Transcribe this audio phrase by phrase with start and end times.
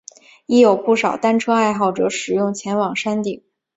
[0.47, 3.43] 亦有不少单车爱好者使用前往山顶。